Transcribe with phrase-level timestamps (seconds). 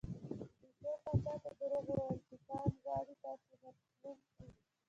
[0.81, 4.47] پیشو پاچا ته دروغ وویل چې ټام غواړي تاسې مسموم کړي.